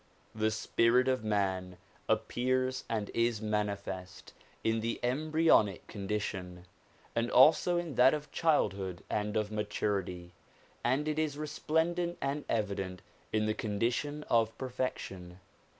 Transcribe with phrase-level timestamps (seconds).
[0.33, 1.77] The spirit of man
[2.09, 6.65] appears and is manifest in the embryonic condition,
[7.15, 10.33] and also in that of childhood and of maturity,
[10.83, 15.39] and it is resplendent and evident in the condition of perfection.